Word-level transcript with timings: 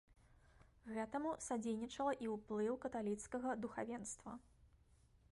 Гэтаму 0.93 1.33
садзейнічала 1.47 2.13
і 2.27 2.29
ўплыў 2.35 2.73
каталіцкага 2.85 3.53
духавенства. 3.65 4.31